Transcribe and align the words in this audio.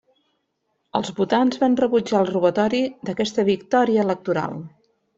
Els 0.99 1.11
votants 1.19 1.61
van 1.65 1.77
rebutjar 1.83 2.23
el 2.23 2.31
robatori 2.33 2.83
d'aquesta 3.11 3.49
victòria 3.55 4.11
electoral. 4.11 4.63